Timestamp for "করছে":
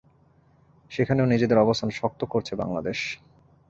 2.25-2.53